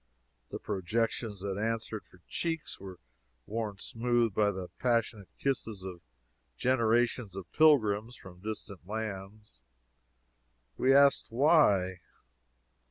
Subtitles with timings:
[0.49, 2.97] The projections that answered for cheeks were
[3.45, 6.01] worn smooth by the passionate kisses of
[6.57, 9.61] generations of pilgrims from distant lands.
[10.75, 11.99] We asked "Why?"